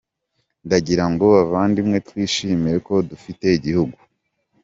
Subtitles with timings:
[0.65, 3.97] Ndagirango bavandimwe twishimire ko dufite igihugu.